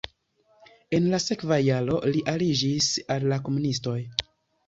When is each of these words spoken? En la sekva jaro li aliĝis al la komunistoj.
En 0.99 1.09
la 1.09 1.17
sekva 1.25 1.59
jaro 1.65 1.99
li 2.15 2.23
aliĝis 2.33 2.89
al 3.17 3.27
la 3.35 3.41
komunistoj. 3.49 3.99